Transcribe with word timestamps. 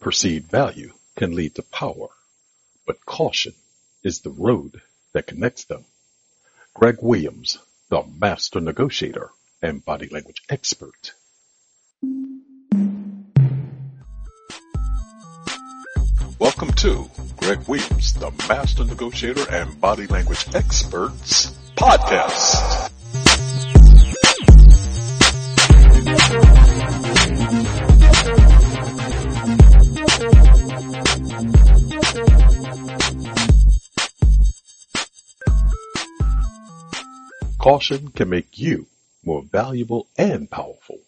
Perceived 0.00 0.48
value 0.48 0.92
can 1.16 1.34
lead 1.34 1.56
to 1.56 1.62
power, 1.62 2.06
but 2.86 3.04
caution 3.04 3.54
is 4.04 4.20
the 4.20 4.30
road 4.30 4.80
that 5.12 5.26
connects 5.26 5.64
them. 5.64 5.84
Greg 6.72 6.98
Williams, 7.02 7.58
the 7.88 8.04
master 8.04 8.60
negotiator 8.60 9.30
and 9.60 9.84
body 9.84 10.08
language 10.08 10.40
expert. 10.48 11.14
Welcome 16.38 16.72
to 16.74 17.10
Greg 17.36 17.66
Williams, 17.66 18.14
the 18.14 18.30
master 18.48 18.84
negotiator 18.84 19.50
and 19.50 19.80
body 19.80 20.06
language 20.06 20.46
experts 20.54 21.50
podcast. 21.74 22.92
Caution 37.68 38.08
can 38.08 38.30
make 38.30 38.58
you 38.58 38.86
more 39.22 39.42
valuable 39.42 40.08
and 40.16 40.50
powerful. 40.50 41.00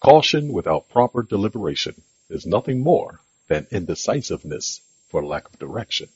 Caution 0.00 0.52
without 0.52 0.90
proper 0.90 1.22
deliberation 1.22 2.02
is 2.28 2.44
nothing 2.44 2.80
more 2.80 3.22
than 3.48 3.66
indecisiveness 3.70 4.82
for 5.08 5.24
lack 5.24 5.48
of 5.48 5.58
direction. 5.58 6.10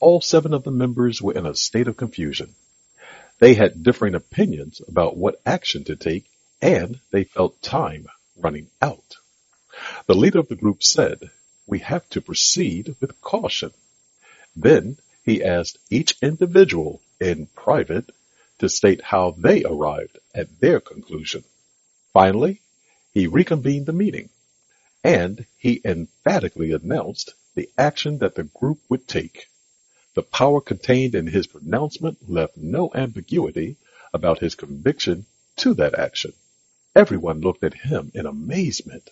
All 0.00 0.20
seven 0.20 0.52
of 0.52 0.64
the 0.64 0.72
members 0.72 1.22
were 1.22 1.34
in 1.34 1.46
a 1.46 1.54
state 1.54 1.86
of 1.86 1.96
confusion. 1.96 2.56
They 3.38 3.54
had 3.54 3.84
differing 3.84 4.16
opinions 4.16 4.82
about 4.88 5.16
what 5.16 5.40
action 5.46 5.84
to 5.84 5.94
take 5.94 6.24
and 6.60 6.98
they 7.12 7.22
felt 7.22 7.62
time 7.62 8.08
running 8.36 8.66
out. 8.82 9.18
The 10.06 10.16
leader 10.16 10.40
of 10.40 10.48
the 10.48 10.56
group 10.56 10.82
said, 10.82 11.30
we 11.68 11.78
have 11.78 12.08
to 12.10 12.20
proceed 12.20 12.96
with 13.00 13.20
caution. 13.20 13.70
Then 14.56 14.98
he 15.24 15.44
asked 15.44 15.78
each 15.90 16.16
individual 16.20 17.00
in 17.20 17.46
private 17.54 18.10
to 18.58 18.68
state 18.68 19.02
how 19.02 19.32
they 19.32 19.64
arrived 19.64 20.18
at 20.34 20.60
their 20.60 20.80
conclusion. 20.80 21.44
Finally, 22.12 22.60
he 23.12 23.26
reconvened 23.26 23.86
the 23.86 23.92
meeting 23.92 24.28
and 25.04 25.46
he 25.56 25.80
emphatically 25.84 26.72
announced 26.72 27.34
the 27.54 27.70
action 27.78 28.18
that 28.18 28.34
the 28.34 28.44
group 28.44 28.78
would 28.88 29.06
take. 29.06 29.48
The 30.14 30.22
power 30.22 30.60
contained 30.60 31.14
in 31.14 31.26
his 31.26 31.46
pronouncement 31.46 32.28
left 32.28 32.56
no 32.56 32.90
ambiguity 32.94 33.76
about 34.12 34.40
his 34.40 34.54
conviction 34.54 35.26
to 35.56 35.74
that 35.74 35.94
action. 35.94 36.32
Everyone 36.94 37.40
looked 37.40 37.62
at 37.62 37.74
him 37.74 38.10
in 38.14 38.26
amazement. 38.26 39.10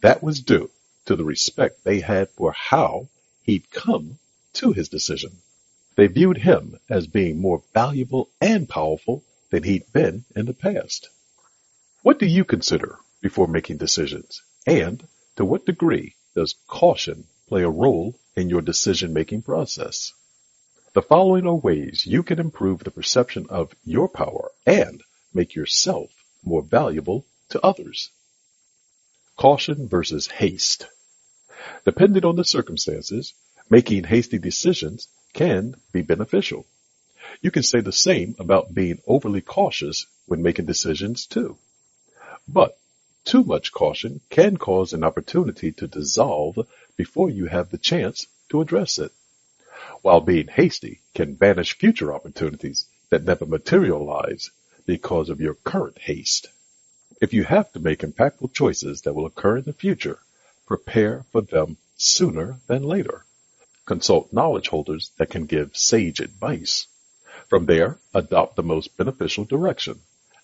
That 0.00 0.22
was 0.22 0.40
due 0.40 0.70
to 1.06 1.16
the 1.16 1.24
respect 1.24 1.84
they 1.84 2.00
had 2.00 2.30
for 2.30 2.52
how 2.52 3.08
he'd 3.42 3.70
come 3.70 4.18
to 4.54 4.72
his 4.72 4.88
decision. 4.88 5.42
They 5.94 6.06
viewed 6.06 6.38
him 6.38 6.78
as 6.88 7.06
being 7.06 7.40
more 7.40 7.62
valuable 7.74 8.30
and 8.40 8.68
powerful 8.68 9.24
than 9.50 9.62
he'd 9.62 9.92
been 9.92 10.24
in 10.34 10.46
the 10.46 10.54
past. 10.54 11.10
What 12.02 12.18
do 12.18 12.26
you 12.26 12.44
consider 12.44 12.98
before 13.20 13.46
making 13.46 13.76
decisions? 13.76 14.42
And 14.66 15.06
to 15.36 15.44
what 15.44 15.66
degree 15.66 16.14
does 16.34 16.54
caution 16.66 17.26
play 17.46 17.62
a 17.62 17.68
role 17.68 18.18
in 18.34 18.48
your 18.48 18.62
decision-making 18.62 19.42
process? 19.42 20.12
The 20.94 21.02
following 21.02 21.46
are 21.46 21.54
ways 21.54 22.06
you 22.06 22.22
can 22.22 22.38
improve 22.38 22.80
the 22.80 22.90
perception 22.90 23.46
of 23.50 23.74
your 23.84 24.08
power 24.08 24.50
and 24.66 25.02
make 25.34 25.54
yourself 25.54 26.10
more 26.42 26.62
valuable 26.62 27.26
to 27.50 27.60
others. 27.64 28.10
Caution 29.36 29.88
versus 29.88 30.26
haste. 30.26 30.86
Depending 31.84 32.24
on 32.24 32.36
the 32.36 32.44
circumstances, 32.44 33.34
making 33.70 34.04
hasty 34.04 34.38
decisions 34.38 35.08
can 35.32 35.74
be 35.92 36.02
beneficial. 36.02 36.66
You 37.40 37.50
can 37.50 37.62
say 37.62 37.80
the 37.80 37.92
same 37.92 38.36
about 38.38 38.74
being 38.74 39.00
overly 39.06 39.40
cautious 39.40 40.06
when 40.26 40.42
making 40.42 40.66
decisions 40.66 41.26
too. 41.26 41.58
But 42.48 42.78
too 43.24 43.44
much 43.44 43.72
caution 43.72 44.20
can 44.30 44.56
cause 44.56 44.92
an 44.92 45.04
opportunity 45.04 45.72
to 45.72 45.86
dissolve 45.86 46.58
before 46.96 47.30
you 47.30 47.46
have 47.46 47.70
the 47.70 47.78
chance 47.78 48.26
to 48.48 48.60
address 48.60 48.98
it. 48.98 49.12
While 50.02 50.20
being 50.20 50.48
hasty 50.48 51.00
can 51.14 51.34
banish 51.34 51.78
future 51.78 52.12
opportunities 52.12 52.86
that 53.10 53.24
never 53.24 53.46
materialize 53.46 54.50
because 54.86 55.28
of 55.28 55.40
your 55.40 55.54
current 55.54 55.98
haste. 55.98 56.48
If 57.20 57.32
you 57.32 57.44
have 57.44 57.72
to 57.72 57.80
make 57.80 58.00
impactful 58.00 58.52
choices 58.52 59.02
that 59.02 59.14
will 59.14 59.26
occur 59.26 59.58
in 59.58 59.64
the 59.64 59.72
future, 59.72 60.18
prepare 60.66 61.24
for 61.30 61.42
them 61.42 61.76
sooner 61.96 62.58
than 62.66 62.82
later. 62.82 63.24
Consult 63.92 64.32
knowledge 64.32 64.68
holders 64.68 65.10
that 65.18 65.28
can 65.28 65.44
give 65.44 65.76
sage 65.76 66.20
advice. 66.20 66.86
From 67.50 67.66
there, 67.66 67.98
adopt 68.14 68.56
the 68.56 68.62
most 68.62 68.96
beneficial 68.96 69.44
direction. 69.44 70.00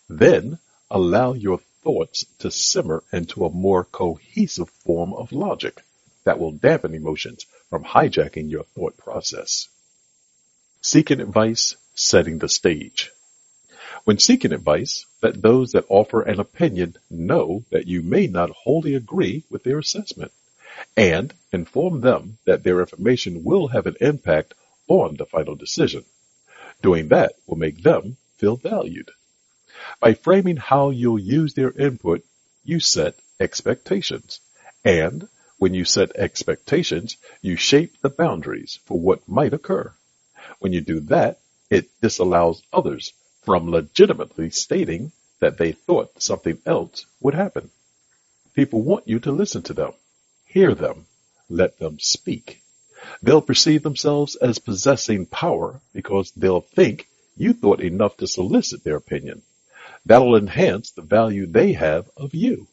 Then, 0.06 0.58
allow 0.90 1.32
your 1.32 1.60
thoughts 1.82 2.26
to 2.40 2.50
simmer 2.50 3.02
into 3.10 3.46
a 3.46 3.50
more 3.50 3.84
cohesive 3.84 4.68
form 4.68 5.14
of 5.14 5.32
logic 5.32 5.82
that 6.24 6.38
will 6.38 6.52
dampen 6.52 6.92
emotions 6.92 7.46
from 7.70 7.84
hijacking 7.84 8.50
your 8.50 8.64
thought 8.64 8.98
process. 8.98 9.68
Seeking 10.82 11.18
advice, 11.18 11.74
setting 11.94 12.40
the 12.40 12.50
stage. 12.50 13.12
When 14.04 14.18
seeking 14.18 14.52
advice, 14.52 15.06
let 15.22 15.40
those 15.40 15.72
that 15.72 15.86
offer 15.88 16.20
an 16.20 16.38
opinion 16.38 16.98
know 17.08 17.64
that 17.70 17.86
you 17.86 18.02
may 18.02 18.26
not 18.26 18.50
wholly 18.50 18.94
agree 18.94 19.44
with 19.48 19.62
their 19.62 19.78
assessment 19.78 20.32
and 20.96 21.34
inform 21.52 22.00
them 22.00 22.38
that 22.44 22.62
their 22.62 22.80
information 22.80 23.44
will 23.44 23.68
have 23.68 23.86
an 23.86 23.96
impact 24.00 24.54
on 24.88 25.16
the 25.16 25.26
final 25.26 25.54
decision. 25.54 26.04
Doing 26.82 27.08
that 27.08 27.34
will 27.46 27.56
make 27.56 27.82
them 27.82 28.16
feel 28.36 28.56
valued. 28.56 29.10
By 30.00 30.14
framing 30.14 30.56
how 30.56 30.90
you'll 30.90 31.18
use 31.18 31.54
their 31.54 31.70
input, 31.70 32.24
you 32.64 32.80
set 32.80 33.16
expectations. 33.40 34.40
And 34.84 35.28
when 35.58 35.74
you 35.74 35.84
set 35.84 36.16
expectations, 36.16 37.16
you 37.42 37.56
shape 37.56 38.00
the 38.00 38.10
boundaries 38.10 38.78
for 38.84 38.98
what 38.98 39.28
might 39.28 39.52
occur. 39.52 39.92
When 40.60 40.72
you 40.72 40.80
do 40.80 41.00
that, 41.00 41.40
it 41.70 41.88
disallows 42.00 42.62
others 42.72 43.12
from 43.42 43.70
legitimately 43.70 44.50
stating 44.50 45.12
that 45.40 45.58
they 45.58 45.72
thought 45.72 46.22
something 46.22 46.58
else 46.64 47.06
would 47.20 47.34
happen. 47.34 47.70
People 48.54 48.82
want 48.82 49.08
you 49.08 49.20
to 49.20 49.32
listen 49.32 49.62
to 49.62 49.74
them. 49.74 49.92
Hear 50.48 50.74
them. 50.74 51.06
Let 51.50 51.78
them 51.78 51.98
speak. 52.00 52.62
They'll 53.22 53.42
perceive 53.42 53.82
themselves 53.82 54.34
as 54.34 54.58
possessing 54.58 55.26
power 55.26 55.80
because 55.92 56.30
they'll 56.32 56.62
think 56.62 57.06
you 57.36 57.52
thought 57.52 57.80
enough 57.80 58.16
to 58.16 58.26
solicit 58.26 58.82
their 58.82 58.96
opinion. 58.96 59.42
That'll 60.06 60.36
enhance 60.36 60.90
the 60.90 61.02
value 61.02 61.46
they 61.46 61.74
have 61.74 62.08
of 62.16 62.34
you. 62.34 62.66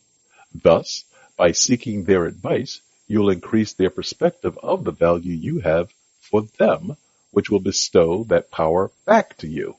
Thus, 0.54 1.04
by 1.36 1.52
seeking 1.52 2.06
their 2.06 2.26
advice, 2.26 2.80
you'll 3.08 3.30
increase 3.30 3.74
their 3.74 3.90
perspective 3.90 4.58
of 4.64 4.86
the 4.86 4.92
value 4.92 5.34
you 5.34 5.60
have 5.60 5.94
for 6.22 6.44
them, 6.58 6.96
which 7.32 7.50
will 7.50 7.60
bestow 7.60 8.24
that 8.26 8.52
power 8.52 8.90
back 9.06 9.38
to 9.40 9.48
you. 9.48 9.76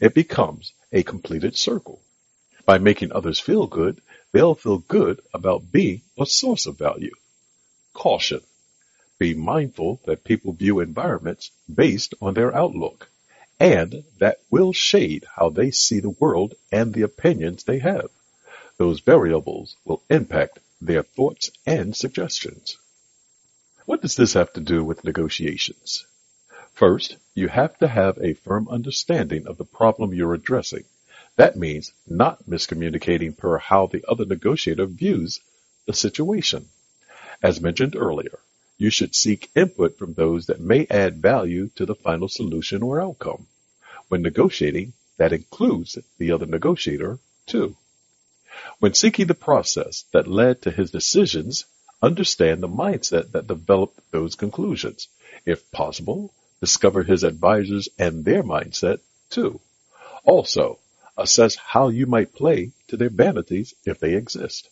It 0.00 0.14
becomes 0.14 0.72
a 0.92 1.04
completed 1.04 1.56
circle. 1.56 2.00
By 2.66 2.78
making 2.78 3.12
others 3.12 3.38
feel 3.38 3.68
good, 3.68 4.02
they'll 4.32 4.54
feel 4.54 4.78
good 4.78 5.20
about 5.34 5.72
being 5.72 6.02
a 6.18 6.26
source 6.26 6.66
of 6.66 6.78
value. 6.78 7.14
Caution. 7.92 8.40
Be 9.18 9.34
mindful 9.34 10.00
that 10.06 10.24
people 10.24 10.52
view 10.52 10.80
environments 10.80 11.50
based 11.72 12.14
on 12.20 12.34
their 12.34 12.54
outlook 12.54 13.08
and 13.60 14.04
that 14.18 14.40
will 14.50 14.72
shade 14.72 15.26
how 15.36 15.50
they 15.50 15.70
see 15.70 16.00
the 16.00 16.16
world 16.18 16.54
and 16.72 16.94
the 16.94 17.02
opinions 17.02 17.62
they 17.62 17.78
have. 17.78 18.08
Those 18.78 19.00
variables 19.00 19.76
will 19.84 20.02
impact 20.08 20.58
their 20.80 21.02
thoughts 21.02 21.50
and 21.66 21.94
suggestions. 21.94 22.78
What 23.84 24.00
does 24.00 24.16
this 24.16 24.32
have 24.32 24.52
to 24.54 24.60
do 24.60 24.82
with 24.82 25.04
negotiations? 25.04 26.06
First, 26.72 27.18
you 27.34 27.48
have 27.48 27.76
to 27.80 27.88
have 27.88 28.16
a 28.18 28.32
firm 28.32 28.66
understanding 28.68 29.46
of 29.46 29.58
the 29.58 29.66
problem 29.66 30.14
you're 30.14 30.32
addressing. 30.32 30.84
That 31.40 31.56
means 31.56 31.94
not 32.06 32.44
miscommunicating 32.46 33.34
per 33.34 33.56
how 33.56 33.86
the 33.86 34.04
other 34.06 34.26
negotiator 34.26 34.84
views 34.84 35.40
the 35.86 35.94
situation. 35.94 36.68
As 37.42 37.62
mentioned 37.62 37.96
earlier, 37.96 38.40
you 38.76 38.90
should 38.90 39.14
seek 39.14 39.50
input 39.56 39.96
from 39.96 40.12
those 40.12 40.44
that 40.46 40.60
may 40.60 40.86
add 40.90 41.22
value 41.22 41.70
to 41.76 41.86
the 41.86 41.94
final 41.94 42.28
solution 42.28 42.82
or 42.82 43.00
outcome. 43.00 43.46
When 44.08 44.20
negotiating, 44.20 44.92
that 45.16 45.32
includes 45.32 45.98
the 46.18 46.32
other 46.32 46.44
negotiator 46.44 47.18
too. 47.46 47.74
When 48.78 48.92
seeking 48.92 49.26
the 49.26 49.32
process 49.32 50.04
that 50.12 50.28
led 50.28 50.60
to 50.60 50.70
his 50.70 50.90
decisions, 50.90 51.64
understand 52.02 52.62
the 52.62 52.68
mindset 52.68 53.32
that 53.32 53.46
developed 53.46 53.98
those 54.10 54.34
conclusions. 54.34 55.08
If 55.46 55.70
possible, 55.70 56.34
discover 56.60 57.02
his 57.02 57.24
advisors 57.24 57.88
and 57.98 58.26
their 58.26 58.42
mindset 58.42 59.00
too. 59.30 59.58
Also, 60.22 60.78
assess 61.16 61.56
how 61.56 61.88
you 61.88 62.06
might 62.06 62.34
play 62.34 62.72
to 62.88 62.96
their 62.96 63.10
vanities 63.10 63.74
if 63.84 63.98
they 63.98 64.14
exist. 64.14 64.68